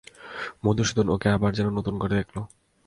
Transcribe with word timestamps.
মধুসূদন 0.63 1.07
ওকে 1.09 1.27
আবার 1.29 1.51
যেন 1.53 1.67
নতুন 1.77 1.95
করে 2.01 2.13
দেখলে। 2.15 2.39